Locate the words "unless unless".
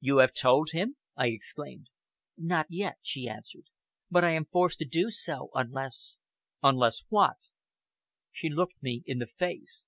5.54-7.04